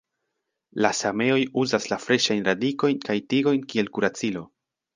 [0.85, 4.47] La sameoj uzas la freŝajn radikojn kaj tigojn kiel kuracilo.